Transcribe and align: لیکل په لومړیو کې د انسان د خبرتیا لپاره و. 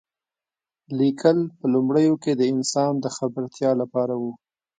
لیکل 0.97 1.37
په 1.57 1.65
لومړیو 1.73 2.15
کې 2.23 2.31
د 2.35 2.41
انسان 2.53 2.93
د 2.99 3.05
خبرتیا 3.17 3.71
لپاره 3.81 4.13
و. 4.21 4.23